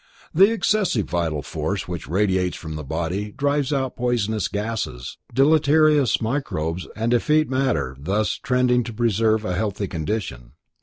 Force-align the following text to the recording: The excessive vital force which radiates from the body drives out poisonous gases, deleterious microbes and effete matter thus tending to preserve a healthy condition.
The 0.33 0.51
excessive 0.51 1.07
vital 1.11 1.43
force 1.43 1.87
which 1.87 2.07
radiates 2.07 2.57
from 2.57 2.75
the 2.75 2.83
body 2.83 3.31
drives 3.33 3.71
out 3.71 3.95
poisonous 3.95 4.47
gases, 4.47 5.19
deleterious 5.31 6.19
microbes 6.19 6.87
and 6.95 7.13
effete 7.13 7.51
matter 7.51 7.95
thus 7.99 8.39
tending 8.43 8.83
to 8.85 8.93
preserve 8.93 9.45
a 9.45 9.53
healthy 9.53 9.87
condition. 9.87 10.53